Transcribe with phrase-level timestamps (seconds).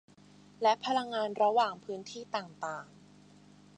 [0.61, 2.85] และพลังงานระหว่างพื้นที่ต่างต่าง